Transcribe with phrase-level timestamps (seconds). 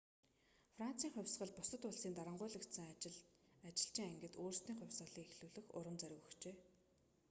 [0.75, 2.87] францын хувьсгал бусад улсын дарангуйлагдсан
[3.69, 6.55] ажилчин ангид өөрсдийн хувьсгалыг эхлүүлэх урам зориг өгчээ